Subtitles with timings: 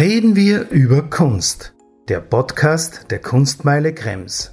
[0.00, 1.74] Reden wir über Kunst,
[2.08, 4.50] der Podcast der Kunstmeile Krems.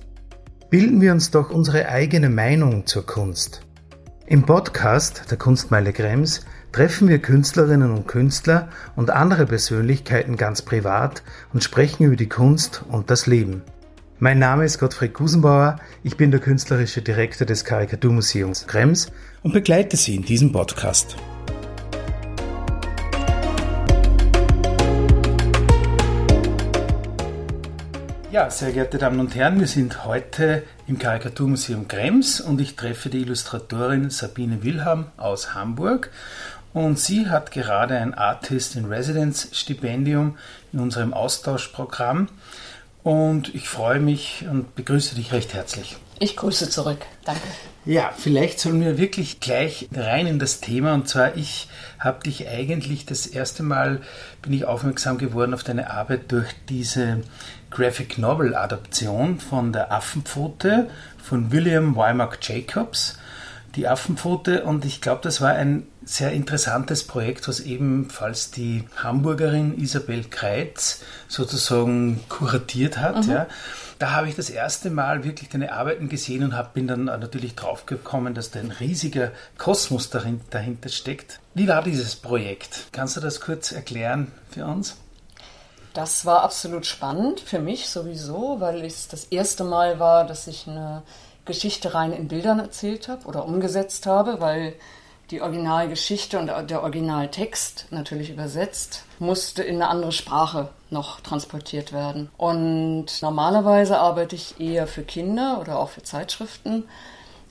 [0.70, 3.62] Bilden wir uns doch unsere eigene Meinung zur Kunst.
[4.26, 8.68] Im Podcast der Kunstmeile Krems treffen wir Künstlerinnen und Künstler
[8.98, 13.62] und andere Persönlichkeiten ganz privat und sprechen über die Kunst und das Leben.
[14.20, 19.96] Mein Name ist Gottfried Gusenbauer, ich bin der künstlerische Direktor des Karikaturmuseums Krems und begleite
[19.96, 21.16] Sie in diesem Podcast.
[28.30, 33.10] Ja, sehr geehrte Damen und Herren, wir sind heute im Karikaturmuseum Krems und ich treffe
[33.10, 36.12] die Illustratorin Sabine Wilhelm aus Hamburg.
[36.74, 40.38] Und sie hat gerade ein Artist in Residence Stipendium
[40.74, 42.28] in unserem Austauschprogramm.
[43.02, 45.96] Und ich freue mich und begrüße dich recht herzlich.
[46.20, 47.00] Ich grüße zurück.
[47.26, 47.48] Danke.
[47.86, 50.94] Ja, vielleicht sollen wir wirklich gleich rein in das Thema.
[50.94, 54.02] Und zwar, ich habe dich eigentlich das erste Mal,
[54.42, 57.22] bin ich aufmerksam geworden auf deine Arbeit durch diese
[57.70, 60.90] Graphic Novel Adaption von der Affenpfote
[61.24, 63.18] von William Wymark Jacobs.
[63.76, 69.78] Die Affenpfote und ich glaube, das war ein sehr interessantes Projekt, was ebenfalls die Hamburgerin
[69.80, 73.28] Isabel Kreitz sozusagen kuratiert hat.
[73.28, 73.32] Mhm.
[73.32, 73.48] Ja.
[74.00, 77.56] Da habe ich das erste Mal wirklich deine Arbeiten gesehen und hab, bin dann natürlich
[77.56, 81.40] draufgekommen, dass da ein riesiger Kosmos darin, dahinter steckt.
[81.56, 82.88] Wie war dieses Projekt?
[82.92, 84.98] Kannst du das kurz erklären für uns?
[85.94, 90.68] Das war absolut spannend für mich sowieso, weil es das erste Mal war, dass ich
[90.68, 91.02] eine
[91.46, 94.76] Geschichte rein in Bildern erzählt habe oder umgesetzt habe, weil
[95.32, 102.30] die Originalgeschichte und der Originaltext natürlich übersetzt, musste in eine andere Sprache noch transportiert werden.
[102.38, 106.86] Und normalerweise arbeite ich eher für Kinder oder auch für Zeitschriften.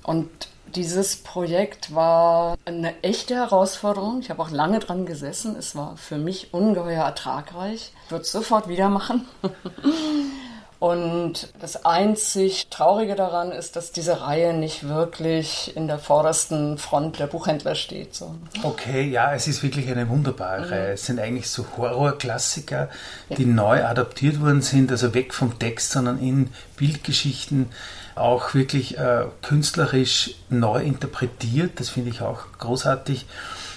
[0.03, 0.31] Und
[0.75, 4.21] dieses Projekt war eine echte Herausforderung.
[4.21, 5.57] Ich habe auch lange dran gesessen.
[5.57, 7.93] Es war für mich ungeheuer ertragreich.
[8.07, 9.27] Ich würde es sofort wieder machen.
[10.78, 17.19] Und das einzig Traurige daran ist, dass diese Reihe nicht wirklich in der vordersten Front
[17.19, 18.14] der Buchhändler steht.
[18.14, 18.34] So.
[18.62, 20.72] Okay, ja, es ist wirklich eine wunderbare mhm.
[20.72, 20.92] Reihe.
[20.92, 22.91] Es sind eigentlich so Horrorklassiker,
[23.31, 23.48] die ja.
[23.48, 27.70] neu adaptiert worden sind, also weg vom Text, sondern in Bildgeschichten
[28.14, 31.81] auch wirklich äh, künstlerisch neu interpretiert.
[31.81, 33.26] Das finde ich auch großartig.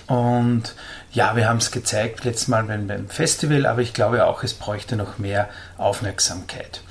[0.07, 0.75] Und
[1.11, 4.95] ja, wir haben es gezeigt letztes Mal beim, Festival, aber ich glaube auch, es bräuchte
[4.95, 6.81] noch mehr Aufmerksamkeit.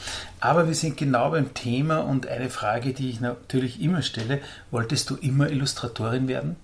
[0.40, 4.40] Aber wir sind genau beim Thema und eine Frage, die ich natürlich immer stelle,
[4.70, 6.56] wolltest du immer Illustratorin werden?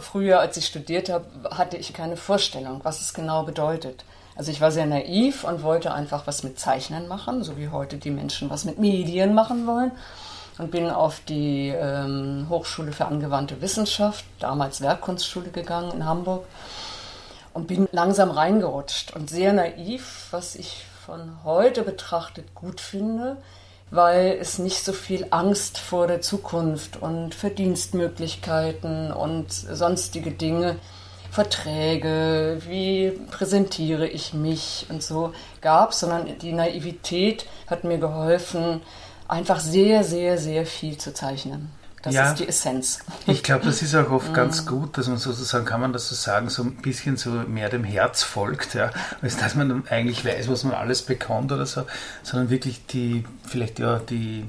[0.00, 4.04] Früher, als ich studiert habe, hatte ich keine Vorstellung, was es genau bedeutet.
[4.36, 7.96] Also ich war sehr naiv und wollte einfach was mit Zeichnen machen, so wie heute
[7.96, 9.92] die Menschen was mit Medien machen wollen.
[10.60, 16.44] Und bin auf die ähm, Hochschule für angewandte Wissenschaft, damals Werkkunstschule gegangen in Hamburg
[17.54, 19.16] und bin langsam reingerutscht.
[19.16, 23.38] Und sehr naiv, was ich von heute betrachtet gut finde,
[23.90, 30.76] weil es nicht so viel Angst vor der Zukunft und Verdienstmöglichkeiten und sonstige Dinge
[31.30, 38.82] Verträge, wie präsentiere ich mich und so gab, sondern die Naivität hat mir geholfen,
[39.30, 41.70] einfach sehr, sehr, sehr viel zu zeichnen.
[42.02, 43.00] Das ja, ist die Essenz.
[43.26, 46.14] Ich glaube, das ist auch oft ganz gut, dass man sozusagen, kann man das so
[46.14, 50.48] sagen, so ein bisschen so mehr dem Herz folgt, ja, als dass man eigentlich weiß,
[50.48, 51.84] was man alles bekommt oder so,
[52.22, 54.46] sondern wirklich die, vielleicht ja, die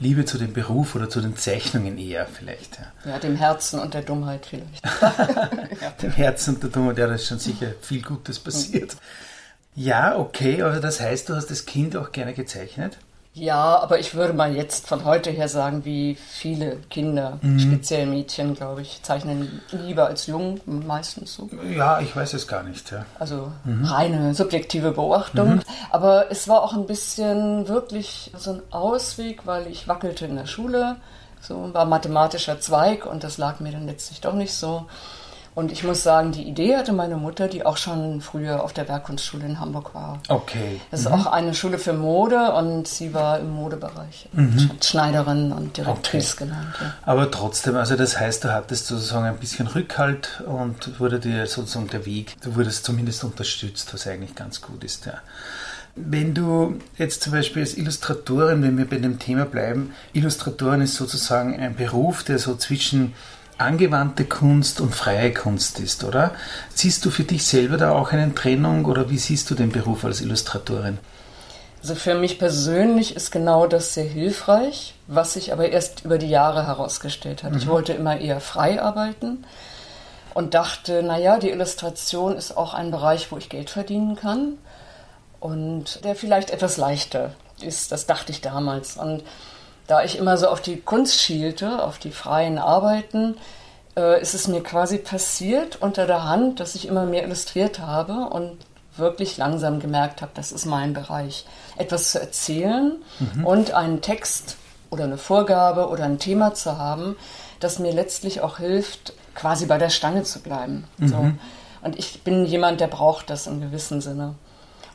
[0.00, 2.78] Liebe zu dem Beruf oder zu den Zeichnungen eher vielleicht.
[3.04, 4.84] Ja, ja dem Herzen und der Dummheit vielleicht.
[5.80, 5.90] ja.
[6.02, 8.96] Dem Herzen und der Dummheit, ja, da ist schon sicher viel Gutes passiert.
[9.76, 12.98] Ja, okay, also das heißt, du hast das Kind auch gerne gezeichnet?
[13.38, 17.58] Ja, aber ich würde mal jetzt von heute her sagen, wie viele Kinder, mhm.
[17.60, 21.48] speziell Mädchen, glaube ich, zeichnen lieber als Jungen meistens so.
[21.76, 22.90] Ja, ich weiß es gar nicht.
[22.90, 23.06] Ja.
[23.18, 23.84] Also mhm.
[23.84, 25.56] reine subjektive Beobachtung.
[25.56, 25.62] Mhm.
[25.90, 30.46] Aber es war auch ein bisschen wirklich so ein Ausweg, weil ich wackelte in der
[30.46, 30.96] Schule.
[31.40, 34.86] So war mathematischer Zweig und das lag mir dann letztlich doch nicht so.
[35.58, 38.86] Und ich muss sagen, die Idee hatte meine Mutter, die auch schon früher auf der
[38.86, 40.20] Werkkunstschule in Hamburg war.
[40.28, 40.80] Okay.
[40.92, 41.14] Das ist mhm.
[41.14, 44.28] auch eine Schule für Mode und sie war im Modebereich.
[44.30, 44.70] Mhm.
[44.80, 46.44] Schneiderin und Direktrice okay.
[46.44, 46.74] genannt.
[46.80, 46.94] Ja.
[47.02, 51.88] Aber trotzdem, also das heißt, du hattest sozusagen ein bisschen Rückhalt und wurde dir sozusagen
[51.88, 55.14] der Weg, du wurdest zumindest unterstützt, was eigentlich ganz gut ist, ja.
[55.96, 60.94] Wenn du jetzt zum Beispiel als Illustratorin, wenn wir bei dem Thema bleiben, Illustratorin ist
[60.94, 63.14] sozusagen ein Beruf, der so zwischen
[63.58, 66.32] angewandte Kunst und freie Kunst ist, oder?
[66.74, 70.04] Siehst du für dich selber da auch eine Trennung oder wie siehst du den Beruf
[70.04, 70.98] als Illustratorin?
[71.80, 76.28] Also für mich persönlich ist genau das sehr hilfreich, was sich aber erst über die
[76.28, 77.52] Jahre herausgestellt hat.
[77.52, 77.58] Mhm.
[77.58, 79.44] Ich wollte immer eher frei arbeiten,
[80.38, 84.52] und dachte, naja, die Illustration ist auch ein Bereich, wo ich Geld verdienen kann
[85.40, 87.90] und der vielleicht etwas leichter ist.
[87.90, 88.96] Das dachte ich damals.
[88.96, 89.24] Und
[89.88, 93.36] da ich immer so auf die Kunst schielte, auf die freien Arbeiten,
[93.96, 98.28] äh, ist es mir quasi passiert unter der Hand, dass ich immer mehr illustriert habe
[98.30, 98.58] und
[98.96, 101.46] wirklich langsam gemerkt habe, das ist mein Bereich.
[101.76, 103.46] Etwas zu erzählen mhm.
[103.46, 104.56] und einen Text
[104.90, 107.16] oder eine Vorgabe oder ein Thema zu haben,
[107.60, 110.84] das mir letztlich auch hilft, quasi bei der Stange zu bleiben.
[110.98, 111.08] Mhm.
[111.08, 111.30] So.
[111.82, 114.34] Und ich bin jemand, der braucht das im gewissen Sinne.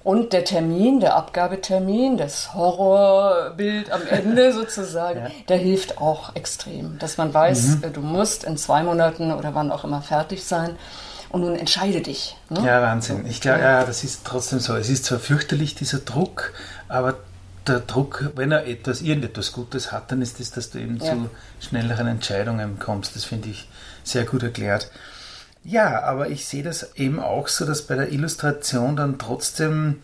[0.04, 5.32] Und der Termin, der Abgabetermin, das Horrorbild am Ende sozusagen, ja.
[5.48, 7.00] der hilft auch extrem.
[7.00, 7.84] Dass man weiß, mhm.
[7.84, 10.76] Äh, du musst in zwei Monaten oder wann auch immer fertig sein.
[11.30, 12.38] Und nun entscheide dich.
[12.50, 12.64] Ne?
[12.64, 13.26] Ja, Wahnsinn.
[13.28, 14.76] Ich glaube, ja, das ist trotzdem so.
[14.76, 16.54] Es ist zwar fürchterlich, dieser Druck,
[16.88, 17.16] aber
[17.66, 21.14] der Druck, wenn er etwas, irgendetwas Gutes hat, dann ist es, dass du eben ja.
[21.14, 21.30] zu
[21.60, 23.16] schnelleren Entscheidungen kommst.
[23.16, 23.68] Das finde ich
[24.04, 24.92] sehr gut erklärt.
[25.64, 30.02] Ja, aber ich sehe das eben auch so, dass bei der Illustration dann trotzdem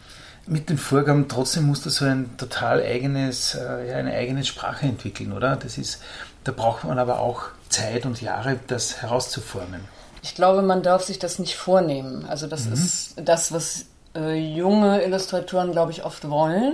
[0.50, 4.88] mit den Vorgaben trotzdem musst du so ein total eigenes, äh, ja, eine eigene Sprache
[4.88, 5.56] entwickeln, oder?
[5.56, 6.02] Das ist,
[6.44, 9.82] da braucht man aber auch Zeit und Jahre, das herauszuformen.
[10.24, 12.26] Ich glaube, man darf sich das nicht vornehmen.
[12.26, 12.74] Also das mhm.
[12.74, 13.86] ist das, was
[14.16, 16.74] äh, junge Illustratoren, glaube ich, oft wollen.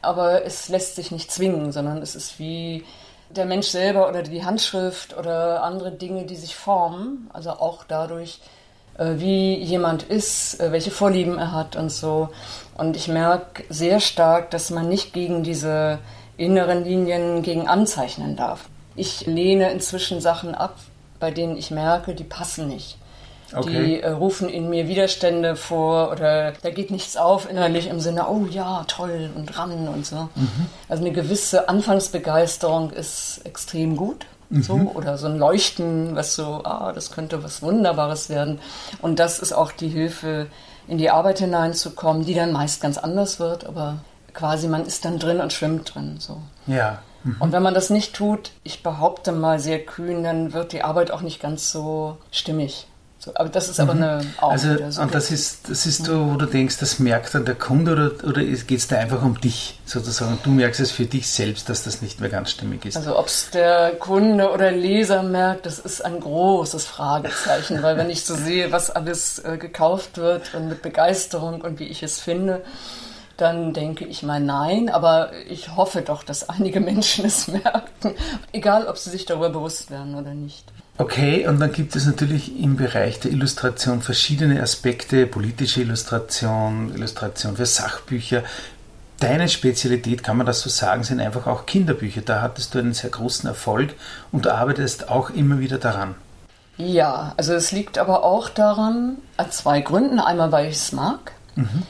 [0.00, 2.84] Aber es lässt sich nicht zwingen, sondern es ist wie
[3.36, 8.40] der Mensch selber oder die Handschrift oder andere Dinge, die sich formen, also auch dadurch,
[8.98, 12.28] äh, wie jemand ist, äh, welche Vorlieben er hat und so.
[12.76, 15.98] Und ich merke sehr stark, dass man nicht gegen diese
[16.36, 18.68] inneren Linien gegen anzeichnen darf.
[18.96, 20.76] Ich lehne inzwischen Sachen ab,
[21.20, 22.98] bei denen ich merke, die passen nicht.
[23.54, 23.84] Okay.
[23.84, 28.28] Die äh, rufen in mir Widerstände vor oder da geht nichts auf innerlich im Sinne,
[28.28, 30.28] oh ja, toll und ran und so.
[30.34, 30.66] Mhm.
[30.88, 34.26] Also eine gewisse Anfangsbegeisterung ist extrem gut.
[34.50, 34.62] Mhm.
[34.62, 38.60] So, oder so ein Leuchten, was so, ah, das könnte was Wunderbares werden.
[39.00, 40.48] Und das ist auch die Hilfe,
[40.86, 43.98] in die Arbeit hineinzukommen, die dann meist ganz anders wird, aber
[44.32, 46.16] quasi man ist dann drin und schwimmt drin.
[46.18, 46.38] So.
[46.66, 46.98] Ja.
[47.22, 47.36] Mhm.
[47.38, 51.10] Und wenn man das nicht tut, ich behaupte mal sehr kühn, dann wird die Arbeit
[51.10, 52.86] auch nicht ganz so stimmig.
[53.24, 54.02] So, aber das ist aber mhm.
[54.02, 57.34] eine auch Also, so und das ist, das ist so, wo du denkst, das merkt
[57.34, 60.38] dann der Kunde oder, oder geht es da einfach um dich sozusagen?
[60.42, 62.98] Du merkst es für dich selbst, dass das nicht mehr ganz stimmig ist.
[62.98, 68.10] Also, ob es der Kunde oder Leser merkt, das ist ein großes Fragezeichen, weil wenn
[68.10, 72.20] ich so sehe, was alles äh, gekauft wird und mit Begeisterung und wie ich es
[72.20, 72.62] finde,
[73.38, 78.16] dann denke ich mal nein, aber ich hoffe doch, dass einige Menschen es merken,
[78.52, 80.73] egal ob sie sich darüber bewusst werden oder nicht.
[80.96, 87.56] Okay, und dann gibt es natürlich im Bereich der Illustration verschiedene Aspekte, politische Illustration, Illustration
[87.56, 88.44] für Sachbücher.
[89.18, 92.20] Deine Spezialität, kann man das so sagen, sind einfach auch Kinderbücher.
[92.20, 93.94] Da hattest du einen sehr großen Erfolg
[94.30, 96.14] und du arbeitest auch immer wieder daran.
[96.76, 100.20] Ja, also es liegt aber auch daran, an zwei Gründen.
[100.20, 101.82] Einmal, weil ich es mag, mhm.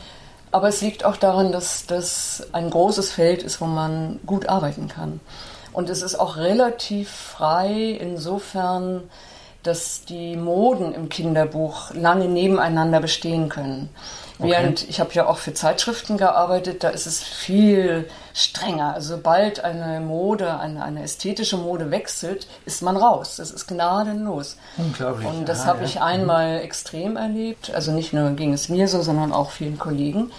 [0.50, 4.88] aber es liegt auch daran, dass das ein großes Feld ist, wo man gut arbeiten
[4.88, 5.20] kann.
[5.74, 9.02] Und es ist auch relativ frei insofern,
[9.64, 13.90] dass die Moden im Kinderbuch lange nebeneinander bestehen können.
[14.38, 14.50] Okay.
[14.50, 18.94] Während ich habe ja auch für Zeitschriften gearbeitet, da ist es viel strenger.
[18.94, 23.36] Also sobald eine Mode, eine, eine ästhetische Mode wechselt, ist man raus.
[23.36, 24.56] Das ist gnadenlos.
[24.76, 25.28] Unglaublich.
[25.28, 25.84] Und das ah, habe ja.
[25.84, 26.64] ich einmal mhm.
[26.64, 27.72] extrem erlebt.
[27.74, 30.32] Also nicht nur ging es mir so, sondern auch vielen Kollegen.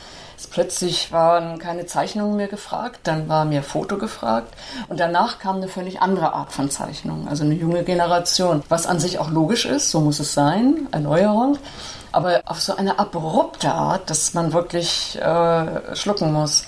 [0.56, 4.54] Plötzlich waren keine Zeichnungen mehr gefragt, dann war mir Foto gefragt
[4.88, 9.00] und danach kam eine völlig andere Art von Zeichnung, also eine junge Generation, was an
[9.00, 11.58] sich auch logisch ist, so muss es sein, Erneuerung,
[12.12, 16.64] aber auf so eine abrupte Art, dass man wirklich äh, schlucken muss.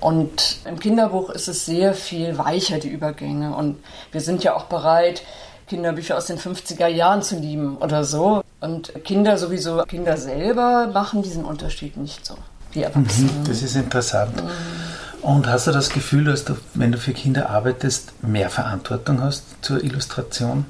[0.00, 3.54] Und im Kinderbuch ist es sehr viel weicher, die Übergänge.
[3.54, 3.82] Und
[4.12, 5.22] wir sind ja auch bereit,
[5.68, 8.42] Kinderbücher aus den 50er Jahren zu lieben oder so.
[8.60, 12.36] Und Kinder sowieso, Kinder selber machen diesen Unterschied nicht so
[12.76, 13.40] die Erwachsenen.
[13.40, 14.42] Mhm, das ist interessant.
[15.22, 19.42] Und hast du das Gefühl, dass du, wenn du für Kinder arbeitest, mehr Verantwortung hast
[19.62, 20.66] zur Illustration?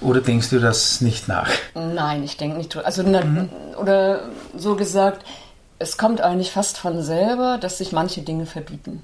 [0.00, 1.50] Oder denkst du das nicht nach?
[1.74, 2.74] Nein, ich denke nicht.
[2.76, 3.50] Also, mhm.
[3.78, 4.22] oder
[4.56, 5.24] so gesagt,
[5.78, 9.02] es kommt eigentlich fast von selber, dass sich manche Dinge verbieten.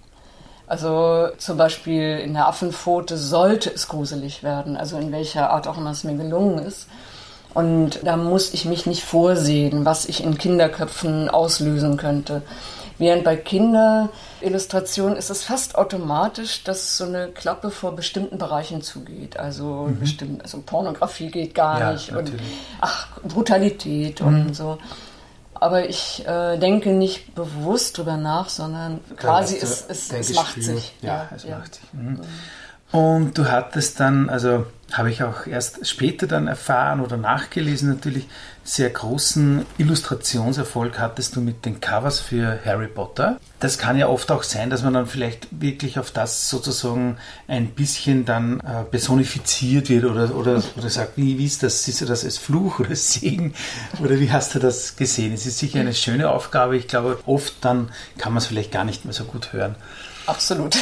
[0.66, 5.78] Also zum Beispiel in der Affenpfote sollte es gruselig werden, also in welcher Art auch
[5.78, 6.88] immer es mir gelungen ist.
[7.56, 12.42] Und da muss ich mich nicht vorsehen, was ich in Kinderköpfen auslösen könnte.
[12.98, 19.38] Während bei Kinderillustrationen ist es fast automatisch, dass so eine Klappe vor bestimmten Bereichen zugeht.
[19.38, 20.00] Also mhm.
[20.00, 22.42] bestimmt, also Pornografie geht gar ja, nicht natürlich.
[22.42, 22.46] und
[22.82, 24.26] ach, Brutalität mhm.
[24.26, 24.76] und so.
[25.54, 30.92] Aber ich äh, denke nicht bewusst drüber nach, sondern quasi es, es, es macht sich.
[31.00, 31.56] Ja, ja es ja.
[31.56, 31.84] macht sich.
[31.94, 32.20] Mhm.
[32.92, 38.26] Und du hattest dann, also habe ich auch erst später dann erfahren oder nachgelesen natürlich,
[38.66, 43.38] sehr großen Illustrationserfolg hattest du mit den Covers für Harry Potter.
[43.60, 47.16] Das kann ja oft auch sein, dass man dann vielleicht wirklich auf das sozusagen
[47.46, 51.84] ein bisschen dann äh, personifiziert wird oder, oder, oder sagt, wie, wie ist das?
[51.84, 53.54] Siehst du das als Fluch oder Segen?
[54.02, 55.32] Oder wie hast du das gesehen?
[55.32, 56.76] Es ist sicher eine schöne Aufgabe.
[56.76, 59.76] Ich glaube, oft dann kann man es vielleicht gar nicht mehr so gut hören.
[60.26, 60.76] Absolut.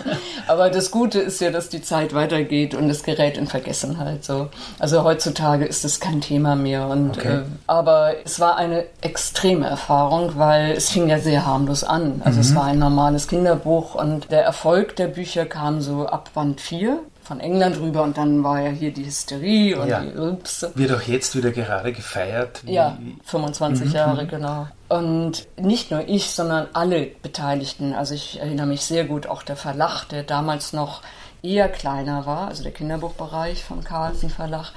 [0.46, 4.24] Aber das Gute ist ja, dass die Zeit weitergeht und es gerät in Vergessenheit.
[4.24, 4.48] So.
[4.78, 6.86] Also heutzutage ist es kein Thema mehr.
[6.88, 7.38] Und, okay.
[7.38, 12.20] äh, aber es war eine extreme Erfahrung, weil es fing ja sehr harmlos an.
[12.24, 12.42] Also mhm.
[12.42, 17.00] es war ein normales Kinderbuch und der Erfolg der Bücher kam so ab Band 4
[17.30, 20.00] von England rüber und dann war ja hier die Hysterie und ja.
[20.00, 20.66] die Ups.
[20.74, 22.60] Wird auch jetzt wieder gerade gefeiert.
[22.66, 23.92] Ja, 25 mhm.
[23.92, 24.66] Jahre, genau.
[24.88, 27.94] Und nicht nur ich, sondern alle Beteiligten.
[27.94, 31.02] Also ich erinnere mich sehr gut, auch der Verlag, der damals noch
[31.40, 34.72] eher kleiner war, also der Kinderbuchbereich von Carlsen Verlag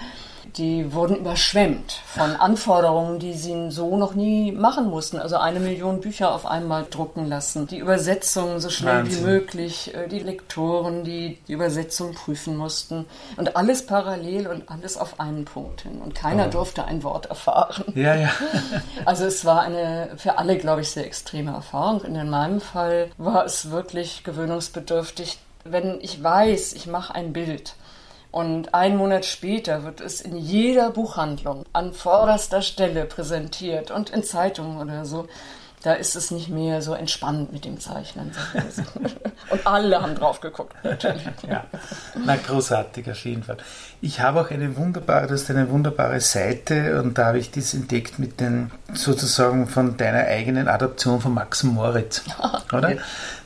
[0.58, 5.20] die wurden überschwemmt von Anforderungen, die sie so noch nie machen mussten.
[5.20, 9.20] Also eine Million Bücher auf einmal drucken lassen, die Übersetzung so schnell Wahnsinn.
[9.20, 13.06] wie möglich, äh, die Lektoren, die die Übersetzung prüfen mussten
[13.38, 16.02] und alles parallel und alles auf einen Punkt hin.
[16.02, 16.52] Und keiner oh.
[16.52, 17.86] durfte ein Wort erfahren.
[17.96, 18.30] Ja, ja.
[19.06, 22.02] also es war eine für alle, glaube ich, sehr extreme Erfahrung.
[22.02, 27.76] Und in meinem Fall war es wirklich gewöhnungsbedürftig, wenn ich weiß, ich mache ein Bild
[28.34, 34.24] und einen Monat später wird es in jeder Buchhandlung an vorderster Stelle präsentiert und in
[34.24, 35.28] Zeitungen oder so.
[35.84, 38.32] Da ist es nicht mehr so entspannt mit dem Zeichnen.
[39.50, 41.24] Und alle haben drauf geguckt, natürlich.
[41.48, 41.66] Ja,
[42.26, 43.58] na großartig auf jeden Fall.
[44.00, 47.74] Ich habe auch eine wunderbare, das ist eine wunderbare Seite und da habe ich das
[47.74, 52.24] entdeckt mit den sozusagen von deiner eigenen Adaption von Max Moritz,
[52.74, 52.94] oder?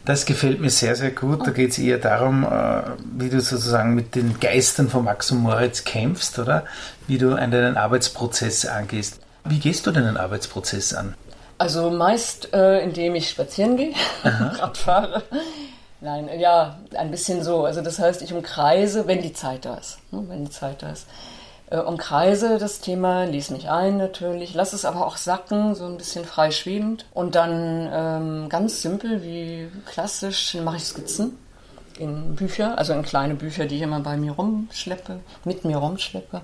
[0.05, 1.45] Das gefällt mir sehr, sehr gut.
[1.47, 2.81] Da geht es eher darum, äh,
[3.17, 6.65] wie du sozusagen mit den Geistern von Max und Moritz kämpfst, oder?
[7.07, 9.19] Wie du deinen Arbeitsprozess angehst.
[9.43, 11.15] Wie gehst du deinen Arbeitsprozess an?
[11.57, 15.23] Also meist, äh, indem ich spazieren gehe, Rad fahre.
[16.01, 17.65] Nein, ja, ein bisschen so.
[17.65, 19.97] Also das heißt, ich umkreise, wenn die Zeit da ist.
[20.11, 21.07] Ne, wenn die Zeit da ist
[21.69, 25.97] äh, umkreise das Thema, lese mich ein natürlich, lasse es aber auch sacken, so ein
[25.97, 27.05] bisschen frei schwebend.
[27.13, 31.37] Und dann ähm, ganz simpel wie klassisch mache ich Skizzen
[31.99, 36.41] in Bücher, also in kleine Bücher, die ich immer bei mir rumschleppe, mit mir rumschleppe.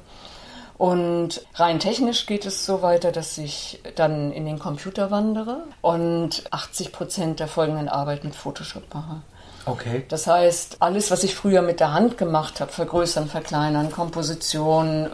[0.78, 6.44] Und rein technisch geht es so weiter, dass ich dann in den Computer wandere und
[6.52, 9.22] 80 Prozent der folgenden Arbeit mit Photoshop mache.
[9.66, 10.04] Okay.
[10.10, 15.10] Das heißt, alles, was ich früher mit der Hand gemacht habe, vergrößern, verkleinern, Komposition, äh,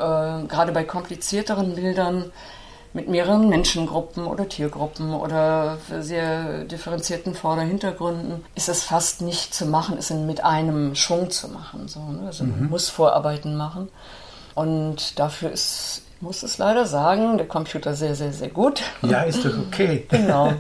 [0.47, 2.31] gerade bei komplizierteren Bildern
[2.93, 9.97] mit mehreren Menschengruppen oder Tiergruppen oder sehr differenzierten Vorder-Hintergründen, ist es fast nicht zu machen,
[9.99, 11.87] es mit einem Schwung zu machen.
[11.87, 12.21] So, ne?
[12.25, 12.51] Also mhm.
[12.51, 13.89] man muss Vorarbeiten machen.
[14.56, 18.82] Und dafür ist muss es leider sagen, der Computer sehr, sehr, sehr gut.
[19.01, 20.06] Ja, ist doch okay.
[20.10, 20.53] genau.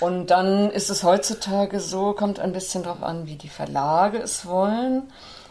[0.00, 4.46] Und dann ist es heutzutage so, kommt ein bisschen darauf an, wie die Verlage es
[4.46, 5.04] wollen.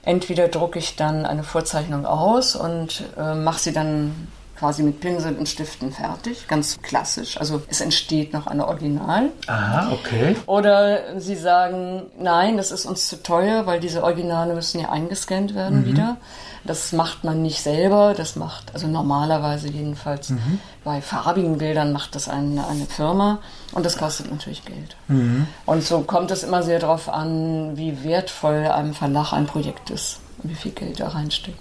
[0.03, 4.27] Entweder drucke ich dann eine Vorzeichnung aus und äh, mache sie dann
[4.61, 7.39] quasi mit Pinsel und Stiften fertig, ganz klassisch.
[7.39, 9.29] Also es entsteht noch eine Original.
[9.47, 10.35] Aha, okay.
[10.45, 15.55] Oder sie sagen, nein, das ist uns zu teuer, weil diese Originale müssen ja eingescannt
[15.55, 15.85] werden mhm.
[15.87, 16.17] wieder.
[16.63, 20.59] Das macht man nicht selber, das macht, also normalerweise jedenfalls mhm.
[20.83, 23.39] bei farbigen Bildern macht das eine, eine Firma
[23.71, 24.95] und das kostet natürlich Geld.
[25.07, 25.47] Mhm.
[25.65, 30.19] Und so kommt es immer sehr darauf an, wie wertvoll einem Verlag ein Projekt ist
[30.43, 31.57] wie viel Geld da reinsteckt.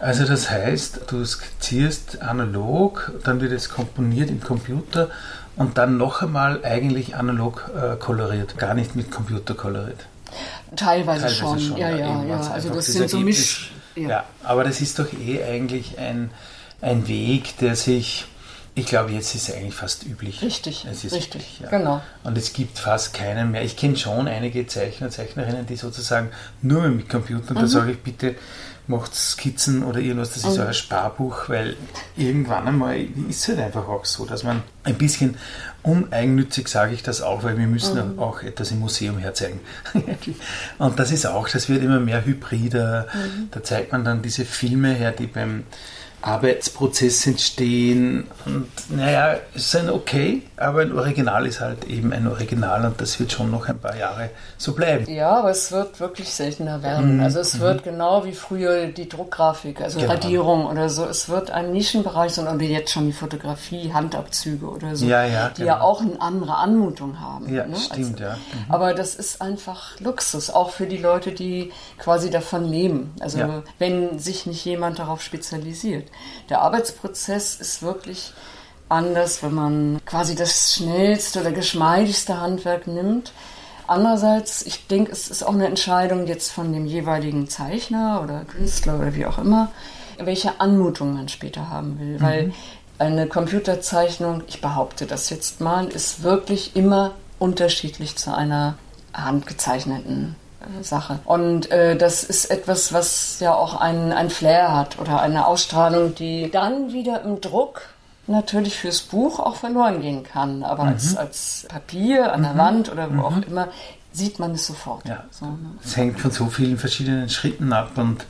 [0.00, 5.08] Also das heißt, du skizzierst analog, dann wird es komponiert im Computer
[5.56, 10.06] und dann noch einmal eigentlich analog äh, koloriert, gar nicht mit Computer koloriert.
[10.76, 11.60] Teilweise, Teilweise schon.
[11.60, 11.76] schon.
[11.76, 12.40] ja, ja, ja.
[12.40, 14.08] Also das sind so Misch, ja.
[14.08, 14.24] ja.
[14.42, 16.30] aber das ist doch eh eigentlich ein,
[16.80, 18.26] ein Weg, der sich,
[18.76, 20.42] ich glaube, jetzt ist es eigentlich fast üblich.
[20.42, 21.70] Richtig, es ist richtig, üblich, ja.
[21.70, 22.02] genau.
[22.24, 23.62] Und es gibt fast keinen mehr.
[23.62, 27.60] Ich kenne schon einige Zeichner, Zeichnerinnen, die sozusagen nur mit Computern, mhm.
[27.60, 28.34] da sage ich bitte,
[28.86, 30.66] macht Skizzen oder irgendwas, das ist mhm.
[30.66, 31.76] ein Sparbuch, weil
[32.16, 35.36] irgendwann einmal ist es halt einfach auch so, dass man ein bisschen
[35.82, 38.18] uneigennützig sage ich das auch, weil wir müssen mhm.
[38.18, 39.60] auch etwas im Museum herzeigen.
[40.78, 43.06] und das ist auch, das wird immer mehr hybrider.
[43.14, 43.48] Mhm.
[43.52, 45.64] Da zeigt man dann diese Filme her, die beim
[46.24, 48.26] Arbeitsprozess entstehen.
[48.46, 52.98] Und naja, es ist ein okay, aber ein Original ist halt eben ein Original und
[53.00, 55.10] das wird schon noch ein paar Jahre so bleiben.
[55.12, 57.16] Ja, aber es wird wirklich seltener werden.
[57.16, 57.22] Mhm.
[57.22, 57.60] Also es mhm.
[57.60, 60.12] wird genau wie früher die Druckgrafik, also genau.
[60.12, 61.04] Radierung oder so.
[61.04, 65.50] Es wird ein Nischenbereich sein oder jetzt schon die Fotografie, Handabzüge oder so, ja, ja,
[65.50, 65.74] die genau.
[65.74, 67.52] ja auch eine andere Anmutung haben.
[67.52, 67.76] Ja, ne?
[67.76, 68.34] stimmt, also, ja.
[68.34, 68.72] Mhm.
[68.74, 73.12] Aber das ist einfach Luxus, auch für die Leute, die quasi davon leben.
[73.20, 73.62] Also ja.
[73.78, 76.13] wenn sich nicht jemand darauf spezialisiert.
[76.48, 78.32] Der Arbeitsprozess ist wirklich
[78.88, 83.32] anders, wenn man quasi das schnellste oder geschmeidigste Handwerk nimmt.
[83.86, 88.96] Andererseits, ich denke, es ist auch eine Entscheidung jetzt von dem jeweiligen Zeichner oder Künstler
[88.98, 89.72] oder wie auch immer,
[90.18, 92.18] welche Anmutung man später haben will.
[92.18, 92.22] Mhm.
[92.22, 92.52] Weil
[92.98, 98.78] eine Computerzeichnung, ich behaupte das jetzt mal, ist wirklich immer unterschiedlich zu einer
[99.12, 100.36] handgezeichneten
[100.82, 101.18] Sache.
[101.24, 106.14] Und äh, das ist etwas, was ja auch ein, ein Flair hat oder eine Ausstrahlung,
[106.14, 107.82] die dann wieder im Druck
[108.26, 110.62] natürlich fürs Buch auch verloren gehen kann.
[110.62, 110.90] Aber mhm.
[110.90, 112.58] als, als Papier an der mhm.
[112.58, 113.24] Wand oder wo mhm.
[113.24, 113.68] auch immer
[114.12, 115.06] sieht man es sofort.
[115.06, 115.24] Ja.
[115.30, 115.58] So, ne?
[115.84, 118.24] Es hängt von so vielen verschiedenen Schritten ab und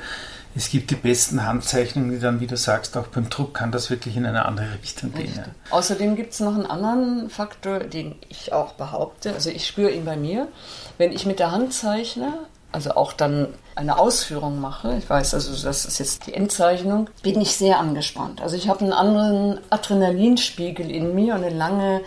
[0.57, 3.91] es gibt die besten Handzeichnungen, die dann, wie du sagst, auch beim Druck kann das
[3.91, 5.33] wirklich in eine andere Richtung gehen.
[5.37, 5.45] Ja.
[5.71, 10.05] Außerdem gibt es noch einen anderen Faktor, den ich auch behaupte, also ich spüre ihn
[10.05, 10.49] bei mir.
[10.97, 12.33] Wenn ich mit der Hand zeichne,
[12.71, 17.41] also auch dann eine Ausführung mache, ich weiß also, das ist jetzt die Endzeichnung, bin
[17.41, 18.41] ich sehr angespannt.
[18.41, 22.01] Also ich habe einen anderen Adrenalinspiegel in mir und eine lange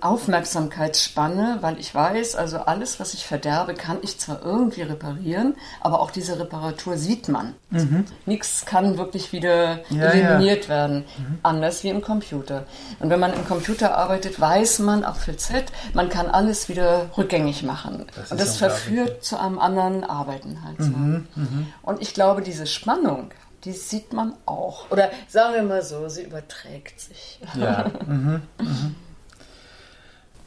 [0.00, 6.00] Aufmerksamkeitsspanne, weil ich weiß, also alles, was ich verderbe, kann ich zwar irgendwie reparieren, aber
[6.00, 7.54] auch diese Reparatur sieht man.
[7.70, 8.04] Mhm.
[8.26, 10.70] Nichts kann wirklich wieder ja, eliminiert ja.
[10.70, 11.38] werden, mhm.
[11.42, 12.64] anders wie im Computer.
[13.00, 17.62] Und wenn man im Computer arbeitet, weiß man, Apfel Z, man kann alles wieder rückgängig
[17.62, 18.06] machen.
[18.14, 20.78] Das Und das verführt zu einem anderen Arbeiten halt.
[20.78, 20.90] So.
[20.90, 21.26] Mhm.
[21.34, 21.66] mhm.
[21.82, 23.30] Und ich glaube, diese Spannung,
[23.64, 24.90] die sieht man auch.
[24.90, 27.40] Oder sagen wir mal so, sie überträgt sich.
[27.54, 27.90] Ja.
[28.06, 28.42] Mhm.
[28.58, 28.94] Mhm.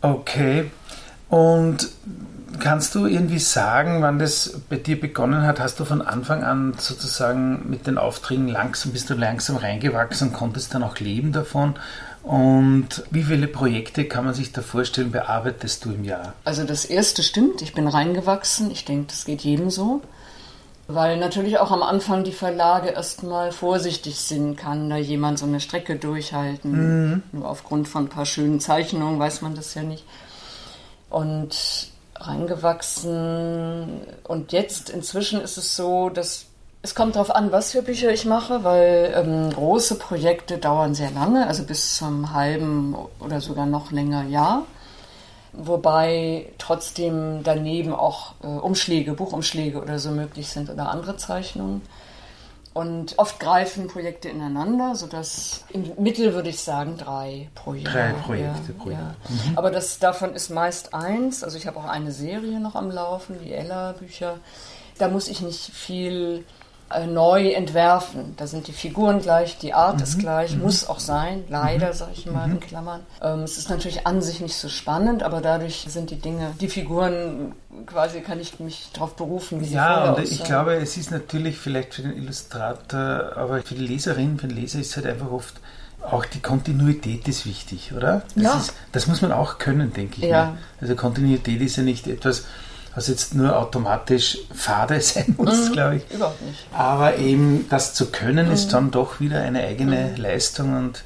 [0.02, 0.70] Okay.
[1.30, 1.90] Und
[2.60, 5.60] kannst du irgendwie sagen, wann das bei dir begonnen hat?
[5.60, 10.34] Hast du von Anfang an sozusagen mit den Aufträgen langsam, bist du langsam reingewachsen und
[10.34, 11.76] konntest dann auch leben davon?
[12.24, 16.34] Und wie viele Projekte kann man sich da vorstellen, bearbeitest du im Jahr?
[16.44, 18.70] Also das erste stimmt, ich bin reingewachsen.
[18.70, 20.02] Ich denke, das geht jedem so.
[20.94, 25.60] Weil natürlich auch am Anfang die Verlage erstmal vorsichtig sind, kann da jemand so eine
[25.60, 26.72] Strecke durchhalten.
[26.72, 27.24] Mhm.
[27.32, 30.06] Nur aufgrund von ein paar schönen Zeichnungen weiß man das ja nicht.
[31.10, 34.02] Und reingewachsen.
[34.24, 36.46] Und jetzt inzwischen ist es so, dass
[36.84, 41.12] es kommt darauf an, was für Bücher ich mache, weil ähm, große Projekte dauern sehr
[41.12, 44.64] lange, also bis zum halben oder sogar noch länger Jahr
[45.54, 51.82] wobei trotzdem daneben auch äh, Umschläge, Buchumschläge oder so möglich sind oder andere Zeichnungen.
[52.74, 57.92] Und oft greifen Projekte ineinander, sodass im Mittel würde ich sagen drei pro Jahr.
[57.92, 59.16] Drei Projekte ja, pro Jahr.
[59.28, 59.50] Ja.
[59.52, 59.58] Mhm.
[59.58, 61.44] Aber das, davon ist meist eins.
[61.44, 64.38] Also ich habe auch eine Serie noch am Laufen, die Ella-Bücher.
[64.98, 66.46] Da muss ich nicht viel
[66.94, 68.34] äh, neu entwerfen.
[68.38, 70.04] Da sind die Figuren gleich, die Art mhm.
[70.04, 70.64] ist gleich, mhm.
[70.64, 71.94] muss auch sein, leider, mhm.
[71.94, 72.60] sage ich mal in mhm.
[72.60, 73.02] Klammern.
[73.22, 76.70] Ähm, es ist natürlich an sich nicht so spannend, aber dadurch sind die Dinge, die
[76.70, 77.54] Figuren,
[77.86, 81.58] quasi kann ich mich darauf berufen, wie sie Ja, und ich glaube, es ist natürlich
[81.58, 85.32] vielleicht für den Illustrator, aber für die Leserin, für den Leser ist es halt einfach
[85.32, 85.56] oft
[86.02, 88.24] auch die Kontinuität ist wichtig, oder?
[88.36, 88.58] Das, ja.
[88.58, 90.30] ist, das muss man auch können, denke ich.
[90.30, 90.46] Ja.
[90.46, 90.58] Mir.
[90.82, 92.46] Also Kontinuität ist ja nicht etwas,
[92.96, 96.12] was jetzt nur automatisch fade sein muss, mhm, glaube ich.
[96.12, 96.60] Überhaupt nicht.
[96.74, 98.54] Aber eben das zu können, mhm.
[98.54, 100.22] ist dann doch wieder eine eigene mhm.
[100.22, 101.04] Leistung und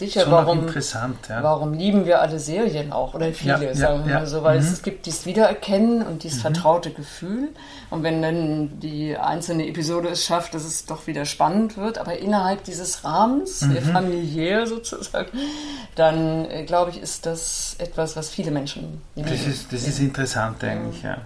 [0.00, 1.28] Sicher, schon warum, interessant.
[1.28, 1.42] Ja.
[1.42, 4.58] Warum lieben wir alle Serien auch oder viele, ja, sagen wir ja, mal so, weil
[4.58, 4.66] mhm.
[4.66, 6.54] es, gibt dieses Wiedererkennen und dieses mhm.
[6.54, 7.50] vertraute Gefühl.
[7.90, 12.16] Und wenn dann die einzelne Episode es schafft, dass es doch wieder spannend wird, aber
[12.18, 13.76] innerhalb dieses Rahmens, mhm.
[13.82, 15.28] familiär sozusagen,
[15.96, 19.28] dann äh, glaube ich, ist das etwas, was viele Menschen lieben.
[19.28, 21.18] Das ist, das ist interessant eigentlich, ja.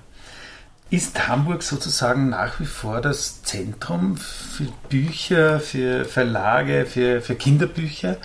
[0.91, 8.17] Ist Hamburg sozusagen nach wie vor das Zentrum für Bücher, für Verlage, für, für Kinderbücher?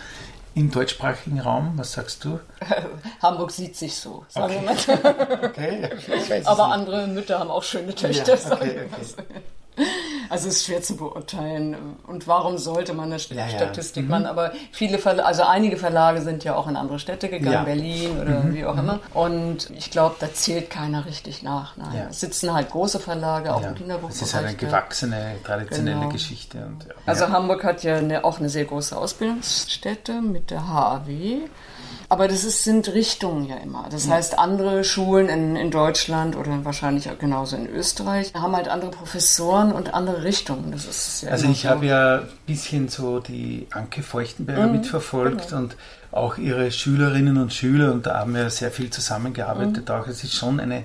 [0.59, 1.73] Im deutschsprachigen Raum?
[1.77, 2.39] Was sagst du?
[3.21, 4.87] Hamburg sieht sich so, sagen okay.
[4.97, 5.45] wir mal.
[5.45, 8.35] okay, Aber andere Mütter haben auch schöne Töchter.
[8.35, 9.41] Ja, okay, okay.
[10.29, 11.75] Also es ist schwer zu beurteilen.
[12.05, 14.09] Und warum sollte man eine ja, Statistik ja.
[14.09, 14.23] machen?
[14.23, 14.29] Mhm.
[14.29, 17.63] Aber viele Verlage, also einige Verlage sind ja auch in andere Städte gegangen, ja.
[17.63, 18.53] Berlin oder mhm.
[18.53, 18.79] wie auch mhm.
[18.79, 18.99] immer.
[19.13, 21.77] Und ich glaube, da zählt keiner richtig nach.
[21.77, 22.07] Nein.
[22.09, 24.09] Es sitzen halt große Verlage, auch im Kinderbuch.
[24.09, 26.11] Es ist halt eine gewachsene, traditionelle genau.
[26.11, 26.59] Geschichte.
[26.59, 31.49] Und, also Hamburg hat ja eine, auch eine sehr große Ausbildungsstätte mit der HAW.
[32.11, 33.87] Aber das ist, sind Richtungen ja immer.
[33.91, 34.15] Das ja.
[34.15, 38.89] heißt, andere Schulen in, in Deutschland oder wahrscheinlich auch genauso in Österreich haben halt andere
[38.89, 40.71] Professoren und andere Richtungen.
[40.71, 41.69] Das ist ja also ich so.
[41.69, 45.61] habe ja ein bisschen so die Anke Feuchtenberger mhm, mitverfolgt genau.
[45.61, 45.75] und
[46.11, 49.89] auch ihre Schülerinnen und Schüler und da haben wir sehr viel zusammengearbeitet.
[49.89, 49.95] Mhm.
[49.95, 50.83] Auch es ist schon eine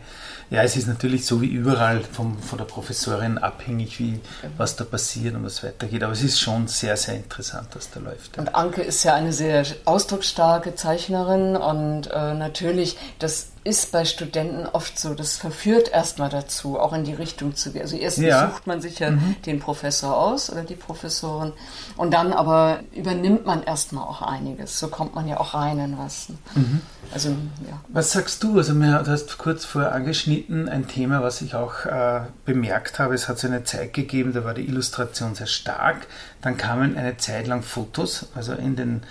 [0.51, 4.21] ja, es ist natürlich so wie überall vom, von der Professorin abhängig, wie,
[4.57, 6.03] was da passiert und was weitergeht.
[6.03, 8.37] Aber es ist schon sehr, sehr interessant, was da läuft.
[8.37, 8.43] Ja.
[8.43, 14.67] Und Anke ist ja eine sehr ausdrucksstarke Zeichnerin und äh, natürlich, das ist bei Studenten
[14.67, 17.83] oft so, das verführt erstmal dazu, auch in die Richtung zu gehen.
[17.83, 18.51] Also erstens ja.
[18.51, 19.37] sucht man sich ja mhm.
[19.47, 21.55] den Professor aus oder die Professorin
[21.97, 24.79] und dann aber übernimmt man erstmal auch einiges.
[24.79, 26.29] So kommt man ja auch rein in was.
[26.55, 26.83] Mhm.
[27.13, 27.81] Also, ja.
[27.89, 28.59] Was sagst du?
[28.59, 33.15] Also, mir, du hast kurz vorher angeschnitten, ein Thema, was ich auch äh, bemerkt habe.
[33.15, 36.07] Es hat so eine Zeit gegeben, da war die Illustration sehr stark.
[36.43, 39.03] Dann kamen eine Zeit lang Fotos, also in den,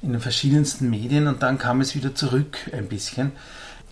[0.00, 3.32] in den verschiedensten Medien, und dann kam es wieder zurück ein bisschen.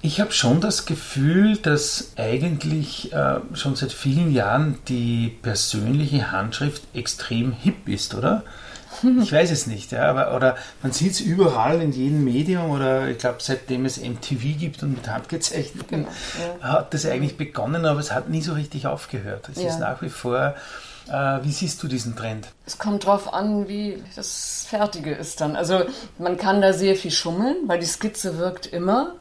[0.00, 6.82] Ich habe schon das Gefühl, dass eigentlich äh, schon seit vielen Jahren die persönliche Handschrift
[6.94, 8.44] extrem hip ist, oder?
[9.22, 13.08] Ich weiß es nicht, ja, aber oder man sieht es überall in jedem Medium oder
[13.08, 16.08] ich glaube, seitdem es MTV gibt und mit handgezeichnet genau,
[16.60, 16.68] ja.
[16.74, 19.48] hat das eigentlich begonnen, aber es hat nie so richtig aufgehört.
[19.50, 19.68] Es ja.
[19.68, 20.54] ist nach wie vor.
[21.08, 22.48] Äh, wie siehst du diesen Trend?
[22.66, 25.56] Es kommt darauf an, wie das Fertige ist dann.
[25.56, 25.84] Also
[26.18, 29.14] man kann da sehr viel schummeln, weil die Skizze wirkt immer.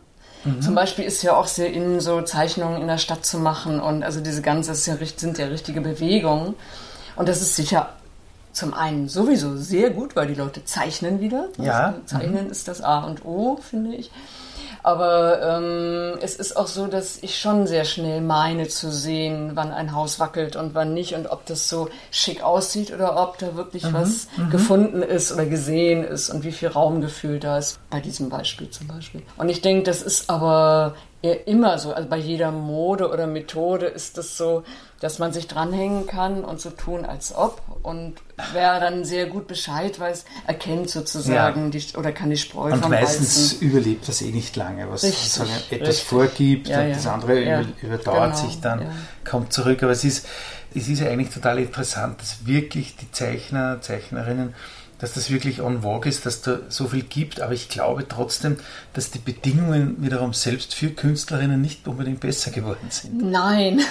[0.43, 0.61] Mhm.
[0.61, 4.03] Zum Beispiel ist ja auch sehr in, so Zeichnungen in der Stadt zu machen und
[4.03, 6.55] also diese ganze sind ja richtige Bewegungen.
[7.15, 7.89] Und das ist sicher
[8.53, 11.49] zum einen sowieso sehr gut, weil die Leute zeichnen wieder.
[11.57, 11.87] Ja.
[11.87, 12.51] Also zeichnen mhm.
[12.51, 14.11] ist das A und O, finde ich.
[14.87, 19.73] Aber ähm, es ist auch so, dass ich schon sehr schnell meine zu sehen, wann
[19.73, 23.57] ein Haus wackelt und wann nicht und ob das so schick aussieht oder ob da
[23.57, 23.93] wirklich mhm.
[23.93, 24.49] was mhm.
[24.49, 28.87] gefunden ist oder gesehen ist und wie viel Raumgefühl da ist, bei diesem Beispiel zum
[28.87, 29.23] Beispiel.
[29.35, 34.17] Und ich denke, das ist aber immer so, also bei jeder Mode oder Methode ist
[34.17, 34.63] das so,
[34.99, 37.61] dass man sich dranhängen kann und so tun, als ob.
[37.81, 38.15] Und
[38.53, 41.79] wer dann sehr gut Bescheid weiß, erkennt sozusagen ja.
[41.79, 43.61] die, oder kann die Spreu Und meistens Halsen.
[43.61, 46.03] überlebt das eh nicht lange, was richtig, sagen, etwas richtig.
[46.03, 46.95] vorgibt ja, und ja.
[46.95, 48.91] das andere über, überdauert genau, sich dann,
[49.25, 49.81] kommt zurück.
[49.83, 50.27] Aber es ist,
[50.73, 54.53] es ist ja eigentlich total interessant, dass wirklich die Zeichner, Zeichnerinnen
[54.99, 58.57] dass das wirklich on vogue ist, dass da so viel gibt, aber ich glaube trotzdem,
[58.93, 63.21] dass die Bedingungen wiederum selbst für Künstlerinnen nicht unbedingt besser geworden sind.
[63.21, 63.81] Nein.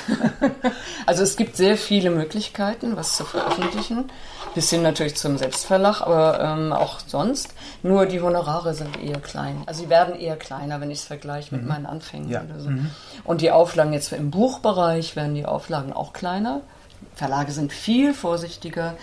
[1.06, 4.06] also es gibt sehr viele Möglichkeiten, was zu veröffentlichen,
[4.54, 7.54] bis hin natürlich zum Selbstverlag, aber ähm, auch sonst.
[7.84, 9.62] Nur die Honorare sind eher klein.
[9.66, 11.68] Also sie werden eher kleiner, wenn ich es vergleiche mit mhm.
[11.68, 12.42] meinen Anfängen ja.
[12.42, 12.70] oder so.
[12.70, 12.90] Mhm.
[13.22, 16.62] Und die Auflagen jetzt im Buchbereich werden die Auflagen auch kleiner.
[17.14, 18.94] Verlage sind viel vorsichtiger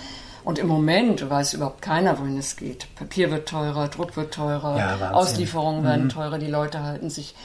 [0.43, 2.93] und im Moment weiß überhaupt keiner, wohin es geht.
[2.95, 6.09] Papier wird teurer, Druck wird teurer, ja, Auslieferungen werden mhm.
[6.09, 7.35] teurer, die Leute halten sich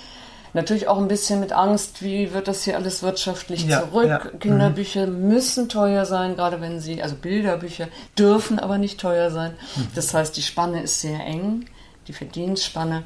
[0.55, 4.09] natürlich auch ein bisschen mit Angst, wie wird das hier alles wirtschaftlich ja, zurück.
[4.09, 4.19] Ja.
[4.19, 5.29] Kinderbücher mhm.
[5.29, 9.53] müssen teuer sein, gerade wenn sie, also Bilderbücher dürfen aber nicht teuer sein.
[9.77, 9.89] Mhm.
[9.95, 11.67] Das heißt, die Spanne ist sehr eng,
[12.07, 13.05] die Verdienstspanne.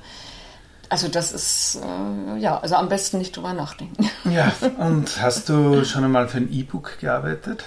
[0.89, 4.11] Also das ist, äh, ja, also am besten nicht drüber nachdenken.
[4.31, 7.65] Ja, und hast du schon einmal für ein E-Book gearbeitet?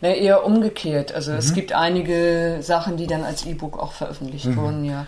[0.00, 1.12] Ne, eher umgekehrt.
[1.12, 1.38] Also mhm.
[1.38, 4.56] es gibt einige Sachen, die dann als E-Book auch veröffentlicht mhm.
[4.56, 5.06] wurden, ja.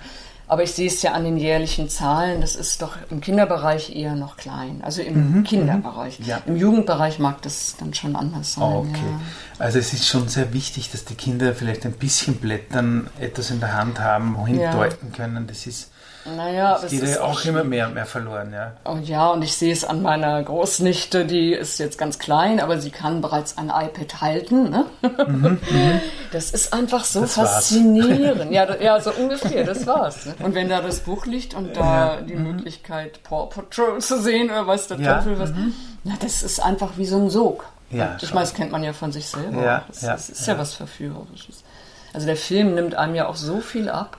[0.49, 4.17] Aber ich sehe es ja an den jährlichen Zahlen, das ist doch im Kinderbereich eher
[4.17, 4.81] noch klein.
[4.83, 5.37] Also im mhm.
[5.37, 5.45] mhm.
[5.45, 6.19] Kinderbereich.
[6.27, 6.43] Ja.
[6.45, 8.65] Im Jugendbereich mag das dann schon anders sein.
[8.65, 8.99] okay.
[8.99, 9.21] Ja.
[9.61, 13.61] Also es ist schon sehr wichtig, dass die Kinder vielleicht ein bisschen blättern, etwas in
[13.61, 14.73] der Hand haben, wohin ja.
[14.73, 15.47] deuten können.
[15.47, 15.93] Das ist
[16.37, 18.73] naja, es geht ja auch immer mehr und mehr verloren, ja.
[18.85, 22.79] Oh ja, und ich sehe es an meiner Großnichte, die ist jetzt ganz klein, aber
[22.81, 24.71] sie kann bereits ein iPad halten.
[24.71, 24.87] Ne?
[25.03, 26.01] Mhm, mhm.
[26.33, 28.53] das ist einfach so das faszinierend.
[28.53, 30.27] ja, ja, so ungefähr, das war's.
[30.27, 30.35] Ne?
[30.43, 32.21] Und wenn da das Buch liegt und da ja.
[32.23, 32.45] die mhm.
[32.45, 35.17] Möglichkeit, Paw Patrol zu sehen oder was der ja.
[35.17, 35.75] Teufel was, mhm.
[36.05, 37.65] na, das ist einfach wie so ein Sog.
[37.91, 39.63] Ja, ich meine, das kennt man ja von sich selber.
[39.63, 41.65] Ja, das, ja, das ist ja, ja was Verführerisches.
[42.13, 44.17] Also der Film nimmt einem ja auch so viel ab.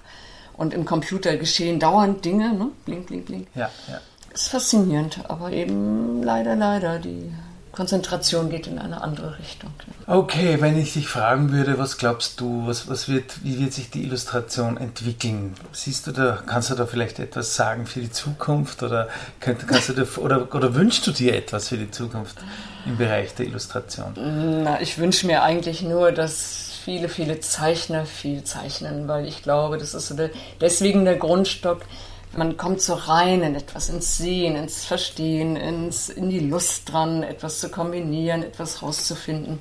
[0.61, 2.67] Und im Computer geschehen dauernd Dinge, ne?
[2.85, 3.47] blink, blink, blink.
[3.55, 3.99] Ja, ja.
[4.31, 7.33] Ist faszinierend, aber eben leider, leider, die
[7.71, 9.71] Konzentration geht in eine andere Richtung.
[10.05, 13.89] Okay, wenn ich dich fragen würde, was glaubst du, was, was wird, wie wird sich
[13.89, 15.55] die Illustration entwickeln?
[15.71, 19.89] Siehst du da, kannst du da vielleicht etwas sagen für die Zukunft oder, könnt, kannst
[19.89, 22.37] du da, oder, oder wünschst du dir etwas für die Zukunft
[22.85, 24.13] im Bereich der Illustration?
[24.63, 29.77] Na, ich wünsche mir eigentlich nur, dass viele, viele Zeichner viel zeichnen, weil ich glaube,
[29.77, 31.81] das ist so der, deswegen der Grundstock.
[32.35, 37.23] Man kommt so rein in etwas, ins Sehen, ins Verstehen, ins, in die Lust dran,
[37.23, 39.59] etwas zu kombinieren, etwas rauszufinden.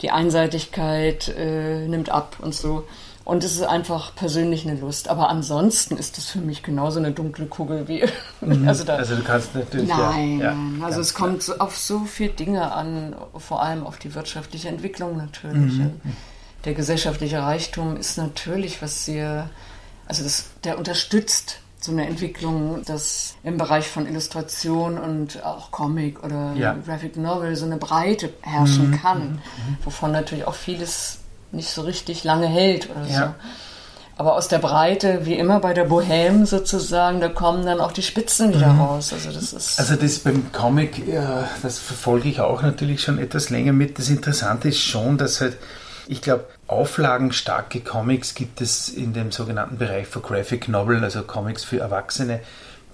[0.00, 2.84] Die Einseitigkeit äh, nimmt ab und so.
[3.24, 5.08] Und es ist einfach persönlich eine Lust.
[5.08, 8.04] Aber ansonsten ist das für mich genauso eine dunkle Kugel wie.
[8.44, 8.66] Mhm.
[8.66, 9.88] also, da, also du kannst natürlich.
[9.88, 14.16] Nein, ja, ja, also es kommt auf so viele Dinge an, vor allem auf die
[14.16, 15.78] wirtschaftliche Entwicklung natürlich.
[15.78, 16.00] Mhm.
[16.64, 19.50] Der gesellschaftliche Reichtum ist natürlich was sehr,
[20.06, 26.22] also das, der unterstützt so eine Entwicklung, dass im Bereich von Illustration und auch Comic
[26.22, 26.76] oder ja.
[26.86, 29.00] Graphic Novel so eine Breite herrschen mhm.
[29.00, 29.76] kann, mhm.
[29.82, 31.18] wovon natürlich auch vieles
[31.50, 33.26] nicht so richtig lange hält oder ja.
[33.26, 33.34] so.
[34.16, 38.02] Aber aus der Breite, wie immer bei der Bohème sozusagen, da kommen dann auch die
[38.02, 38.80] Spitzen wieder mhm.
[38.80, 39.12] raus.
[39.12, 39.80] Also das ist.
[39.80, 43.98] Also das beim Comic, ja, das verfolge ich auch natürlich schon etwas länger mit.
[43.98, 45.56] Das Interessante ist schon, dass halt,
[46.12, 51.64] ich glaube, auflagenstarke Comics gibt es in dem sogenannten Bereich für Graphic Novel, also Comics
[51.64, 52.40] für Erwachsene,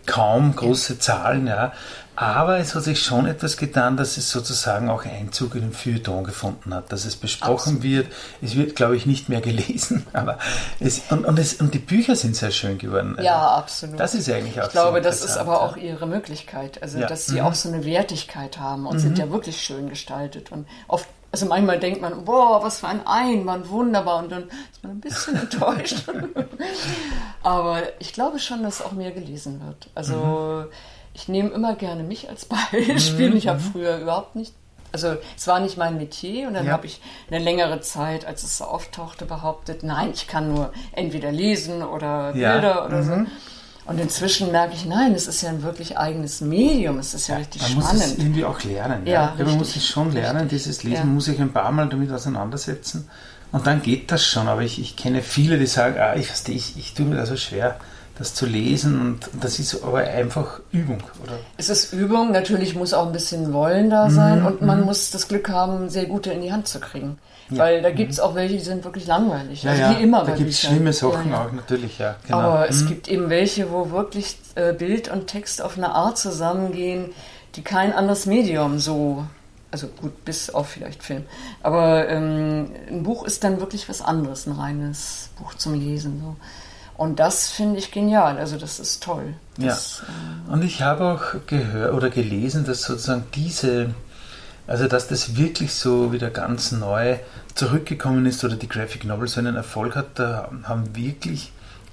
[0.06, 1.72] kaum große Zahlen, ja.
[2.14, 6.24] Aber es hat sich schon etwas getan, dass es sozusagen auch Einzug in den Feuilleton
[6.24, 7.82] gefunden hat, dass es besprochen absolut.
[7.82, 8.06] wird.
[8.40, 10.38] Es wird, glaube ich, nicht mehr gelesen, aber
[10.78, 13.14] es, und, und, es, und die Bücher sind sehr schön geworden.
[13.16, 13.98] Also ja, absolut.
[14.00, 17.06] Das ist eigentlich auch Ich glaube, das ist aber auch ihre Möglichkeit, also ja.
[17.06, 17.46] dass sie mhm.
[17.46, 19.00] auch so eine Wertigkeit haben und mhm.
[19.00, 23.06] sind ja wirklich schön gestaltet und oft also manchmal denkt man, boah, was für ein
[23.06, 26.04] Einwand, wunderbar, und dann ist man ein bisschen enttäuscht.
[27.42, 29.88] Aber ich glaube schon, dass auch mehr gelesen wird.
[29.94, 30.66] Also mhm.
[31.12, 33.30] ich nehme immer gerne mich als Beispiel.
[33.30, 33.36] Mhm.
[33.36, 33.72] Ich habe mhm.
[33.72, 34.54] früher überhaupt nicht,
[34.90, 36.72] also es war nicht mein Metier und dann ja.
[36.72, 41.30] habe ich eine längere Zeit, als es so auftauchte, behauptet, nein, ich kann nur entweder
[41.30, 42.86] lesen oder Bilder ja.
[42.86, 43.12] oder so.
[43.88, 46.98] Und inzwischen merke ich, nein, es ist ja ein wirklich eigenes Medium.
[46.98, 47.88] Es ist ja, ja richtig man spannend.
[47.88, 49.06] Man muss es irgendwie auch lernen.
[49.06, 49.44] Ja, ja.
[49.46, 50.42] man muss es schon lernen.
[50.42, 50.58] Richtig.
[50.58, 51.04] Dieses Lesen ja.
[51.06, 53.08] muss ich ein paar Mal damit auseinandersetzen.
[53.50, 54.46] Und dann geht das schon.
[54.46, 57.38] Aber ich, ich kenne viele, die sagen, ah, ich, ich, ich tue mir das so
[57.38, 57.78] schwer,
[58.18, 59.00] das zu lesen.
[59.00, 61.38] Und das ist aber einfach Übung, oder?
[61.56, 62.32] Es ist Übung.
[62.32, 64.40] Natürlich muss auch ein bisschen Wollen da sein.
[64.40, 64.86] Mhm, und man mhm.
[64.86, 67.18] muss das Glück haben, sehr gute in die Hand zu kriegen.
[67.50, 67.58] Ja.
[67.58, 68.24] Weil da gibt es mhm.
[68.24, 69.62] auch welche, die sind wirklich langweilig.
[69.62, 69.98] Ja, also ja.
[69.98, 70.24] wie immer.
[70.24, 72.16] Da gibt es schlimme Sachen auch natürlich, ja.
[72.26, 72.38] Genau.
[72.38, 72.70] Aber mhm.
[72.70, 77.10] es gibt eben welche, wo wirklich äh, Bild und Text auf eine Art zusammengehen,
[77.56, 79.24] die kein anderes Medium so
[79.70, 81.24] also gut, bis auf vielleicht Film.
[81.62, 86.22] Aber ähm, ein Buch ist dann wirklich was anderes, ein reines Buch zum Lesen.
[86.24, 86.36] So.
[86.98, 89.34] Und das finde ich genial, also das ist toll.
[89.56, 90.50] Das, ja.
[90.50, 93.94] Äh, Und ich habe auch gehört oder gelesen, dass sozusagen diese
[94.68, 97.16] also, dass das wirklich so wieder ganz neu
[97.54, 101.52] zurückgekommen ist oder die Graphic Novel so einen Erfolg hat, da haben wirklich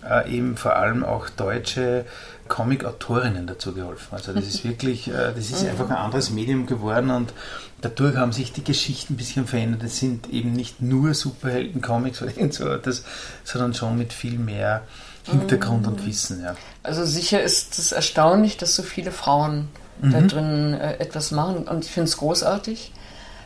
[0.09, 2.05] äh, eben vor allem auch deutsche
[2.47, 4.09] Comic-Autorinnen dazu geholfen.
[4.11, 7.33] Also das ist wirklich, äh, das ist einfach ein anderes Medium geworden und
[7.81, 9.83] dadurch haben sich die Geschichten ein bisschen verändert.
[9.83, 13.03] Es sind eben nicht nur Superhelden-Comics oder so, das,
[13.43, 14.83] sondern schon mit viel mehr
[15.23, 16.43] Hintergrund und Wissen.
[16.43, 16.55] Ja.
[16.83, 19.69] Also sicher ist es erstaunlich, dass so viele Frauen
[20.01, 20.11] mhm.
[20.11, 21.67] da drin äh, etwas machen.
[21.67, 22.91] Und ich finde es großartig.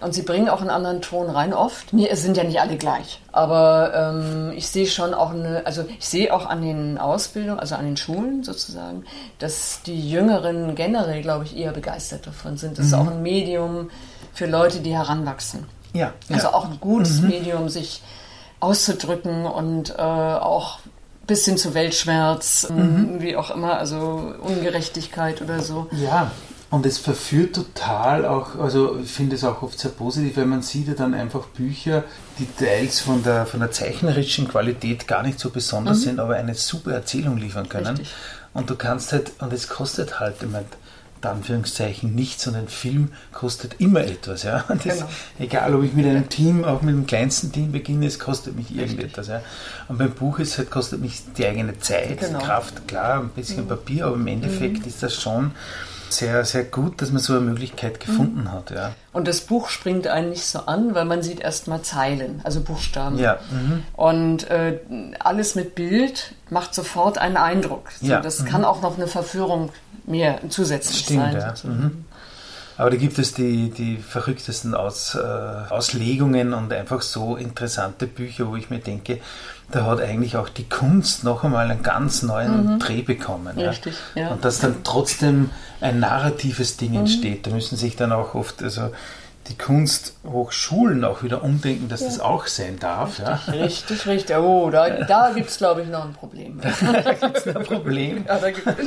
[0.02, 1.94] Und sie bringen auch einen anderen Ton rein oft.
[1.94, 3.22] Nee, es sind ja nicht alle gleich.
[3.32, 7.76] Aber ähm, ich sehe schon auch eine, also ich sehe auch an den Ausbildungen, also
[7.76, 9.04] an den Schulen sozusagen,
[9.40, 12.78] dass die Jüngeren generell, glaube ich, eher begeistert davon sind.
[12.78, 12.94] Das mhm.
[12.94, 13.90] ist auch ein Medium
[14.34, 15.66] für Leute, die heranwachsen.
[15.94, 16.14] Ja.
[16.30, 16.54] Also ja.
[16.54, 17.30] auch ein gutes mhm.
[17.30, 18.02] Medium, sich
[18.60, 20.80] auszudrücken und äh, auch
[21.28, 23.18] bis hin zu Weltschmerz, mhm.
[23.20, 25.88] wie auch immer, also Ungerechtigkeit oder so.
[25.92, 26.32] Ja,
[26.70, 30.62] und es verführt total auch, also ich finde es auch oft sehr positiv, wenn man
[30.62, 32.04] sieht ja dann einfach Bücher,
[32.38, 36.04] die teils von der, von der zeichnerischen Qualität gar nicht so besonders mhm.
[36.04, 37.98] sind, aber eine super Erzählung liefern können.
[37.98, 38.14] Richtig.
[38.54, 40.66] Und du kannst halt, und es kostet halt, ich meine,
[41.22, 44.44] Anführungszeichen nichts und ein Film kostet immer etwas.
[44.44, 44.64] Ja?
[44.68, 45.10] Das, genau.
[45.38, 48.76] Egal, ob ich mit einem Team, auch mit dem kleinsten Team beginne, es kostet mich
[48.76, 49.28] irgendetwas.
[49.28, 49.42] Ja?
[49.88, 52.40] Und beim Buch ist halt, kostet mich die eigene Zeit, genau.
[52.40, 53.70] Kraft, klar, ein bisschen mhm.
[53.70, 54.88] Papier, aber im Endeffekt mhm.
[54.88, 55.52] ist das schon
[56.14, 58.52] sehr, sehr gut, dass man so eine Möglichkeit gefunden mhm.
[58.52, 58.72] hat.
[58.72, 58.92] Ja.
[59.14, 63.18] Und das Buch springt einen nicht so an, weil man sieht erstmal Zeilen, also Buchstaben.
[63.18, 63.40] Ja.
[63.52, 63.84] Mhm.
[63.94, 64.80] Und äh,
[65.20, 67.90] alles mit Bild macht sofort einen Eindruck.
[68.00, 68.22] So, ja.
[68.22, 68.46] Das mhm.
[68.46, 69.72] kann auch noch eine Verführung
[70.06, 71.36] mehr zusätzlich Stimmt, sein.
[71.36, 71.54] Ja.
[72.80, 78.48] Aber da gibt es die, die verrücktesten Aus, äh, Auslegungen und einfach so interessante Bücher,
[78.48, 79.20] wo ich mir denke,
[79.70, 82.80] da hat eigentlich auch die Kunst noch einmal einen ganz neuen mhm.
[82.80, 83.60] Dreh bekommen.
[83.60, 84.22] Richtig, ja.
[84.22, 84.30] ja.
[84.30, 85.50] Und dass dann trotzdem
[85.82, 87.00] ein narratives Ding mhm.
[87.00, 87.48] entsteht.
[87.48, 88.92] Da müssen sich dann auch oft, also
[89.48, 92.08] die Kunsthochschulen auch wieder umdenken, dass ja.
[92.08, 93.20] das auch sein darf.
[93.20, 93.64] Richtig, ja.
[93.64, 94.38] richtig, richtig.
[94.38, 96.62] Oh, da, da gibt es, glaube ich, noch ein Problem.
[96.82, 98.26] da gibt es ein Problem.
[98.28, 98.66] Ja, da gibt's,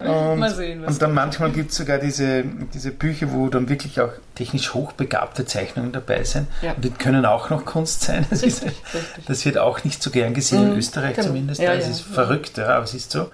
[0.00, 0.84] ja, und, Mal sehen.
[0.84, 2.44] und dann manchmal gibt es sogar diese,
[2.74, 6.48] diese Bücher, wo dann wirklich auch technisch hochbegabte Zeichnungen dabei sind.
[6.62, 8.26] Und die können auch noch Kunst sein.
[8.28, 10.72] Das, richtig, ist, das wird auch nicht so gern gesehen, mhm.
[10.72, 11.28] in Österreich genau.
[11.28, 11.62] zumindest.
[11.62, 13.30] das ist verrückt, ja, aber es ist so.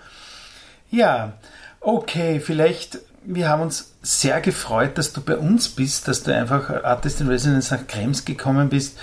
[0.91, 1.33] Ja,
[1.81, 6.71] okay, vielleicht wir haben uns sehr gefreut, dass du bei uns bist, dass du einfach
[6.83, 8.97] Artist in Residence nach Krems gekommen bist.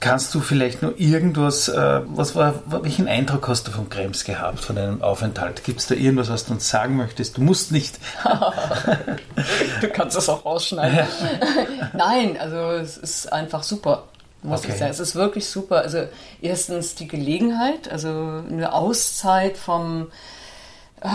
[0.00, 4.60] Kannst du vielleicht noch irgendwas, äh, was war, welchen Eindruck hast du von Krems gehabt,
[4.60, 5.62] von deinem Aufenthalt?
[5.62, 7.36] Gibt es da irgendwas, was du uns sagen möchtest?
[7.36, 8.00] Du musst nicht.
[9.80, 10.98] du kannst das auch rausschneiden.
[10.98, 11.06] Ja.
[11.92, 14.04] Nein, also es ist einfach super
[14.42, 14.72] muss okay.
[14.72, 14.90] ich sagen.
[14.90, 15.80] Es ist wirklich super.
[15.80, 16.06] Also
[16.42, 20.08] erstens die Gelegenheit, also eine Auszeit vom,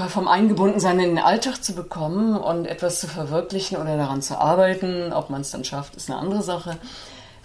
[0.09, 5.11] vom Eingebundensein in den Alltag zu bekommen und etwas zu verwirklichen oder daran zu arbeiten.
[5.13, 6.77] Ob man es dann schafft, ist eine andere Sache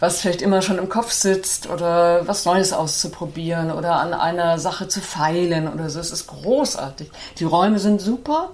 [0.01, 4.89] was vielleicht immer schon im Kopf sitzt oder was Neues auszuprobieren oder an einer Sache
[4.89, 6.01] zu feilen oder so.
[6.01, 7.11] Es ist großartig.
[7.39, 8.51] Die Räume sind super,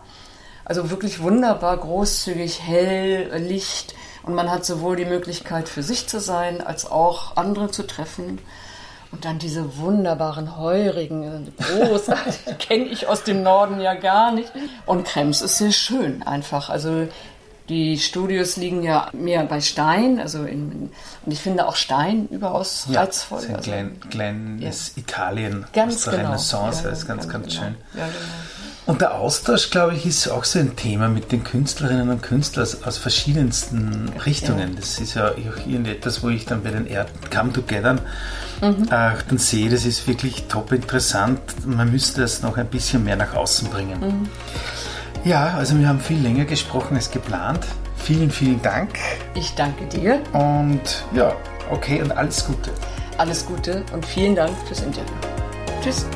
[0.65, 6.21] also wirklich wunderbar, großzügig, hell, Licht und man hat sowohl die Möglichkeit für sich zu
[6.21, 8.39] sein als auch andere zu treffen.
[9.13, 14.53] Und dann diese wunderbaren Heurigen, großartig, kenne ich aus dem Norden ja gar nicht.
[14.87, 16.71] Und Krems ist sehr schön einfach.
[16.71, 17.09] Also
[17.69, 20.91] die Studios liegen ja mehr bei Stein, also in,
[21.25, 23.39] und ich finde auch Stein überaus ja, reizvoll.
[23.39, 25.03] Ist ein also, klein, kleines ja.
[25.03, 26.25] Italien ganz aus der genau.
[26.27, 27.67] Renaissance, ja, das ist ganz, ganz, ganz genau.
[27.67, 27.77] schön.
[27.95, 28.19] Ja, genau.
[28.87, 32.67] Und der Austausch, glaube ich, ist auch so ein Thema mit den Künstlerinnen und Künstlern
[32.85, 34.75] aus verschiedensten Richtungen.
[34.75, 36.89] Das ist ja auch irgendetwas, wo ich dann bei den
[37.33, 37.95] Come Together
[38.61, 38.85] mhm.
[38.91, 41.41] äh, dann sehe, das ist wirklich top interessant.
[41.67, 44.01] Man müsste das noch ein bisschen mehr nach außen bringen.
[44.01, 44.29] Mhm.
[45.25, 47.67] Ja, also wir haben viel länger gesprochen als geplant.
[47.97, 48.99] Vielen, vielen Dank.
[49.35, 50.21] Ich danke dir.
[50.33, 51.37] Und ja,
[51.71, 52.71] okay und alles Gute.
[53.19, 55.15] Alles Gute und vielen Dank fürs Interview.
[55.83, 56.07] Tschüss.